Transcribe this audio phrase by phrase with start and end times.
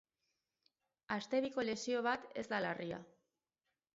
[1.15, 3.01] Aste biko lesio bat ez da larria.